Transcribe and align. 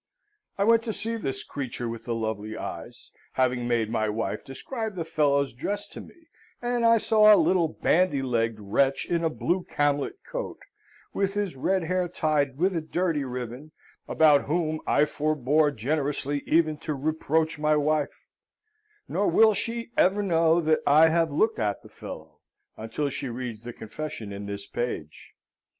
I 0.57 0.63
went 0.63 0.81
to 0.85 0.93
see 0.93 1.15
this 1.15 1.43
creature 1.43 1.87
with 1.87 2.05
the 2.05 2.15
lovely 2.15 2.57
eyes, 2.57 3.11
having 3.33 3.67
made 3.67 3.91
my 3.91 4.09
wife 4.09 4.43
describe 4.43 4.95
the 4.95 5.05
fellow's 5.05 5.53
dress 5.53 5.87
to 5.89 6.01
me, 6.01 6.27
and 6.59 6.83
I 6.83 6.97
saw 6.97 7.31
a 7.31 7.35
little 7.37 7.67
bandy 7.67 8.23
legged 8.23 8.59
wretch 8.59 9.05
in 9.05 9.23
a 9.23 9.29
blue 9.29 9.63
camlet 9.63 10.15
coat, 10.27 10.57
with 11.13 11.35
his 11.35 11.55
red 11.55 11.83
hair 11.83 12.07
tied 12.07 12.57
with 12.57 12.75
a 12.75 12.81
dirty 12.81 13.23
ribbon, 13.23 13.73
about 14.07 14.45
whom 14.45 14.79
I 14.87 15.05
forbore 15.05 15.69
generously 15.69 16.41
even 16.47 16.77
to 16.77 16.95
reproach 16.95 17.59
my 17.59 17.75
wife; 17.75 18.25
nor 19.07 19.27
will 19.27 19.53
she 19.53 19.91
ever 19.97 20.23
know 20.23 20.61
that 20.61 20.79
I 20.87 21.09
have 21.09 21.29
looked 21.31 21.59
at 21.59 21.83
the 21.83 21.89
fellow, 21.89 22.39
until 22.75 23.11
she 23.11 23.29
reads 23.29 23.61
the 23.61 23.71
confession 23.71 24.31
in 24.33 24.47
this 24.47 24.65
page. 24.65 25.33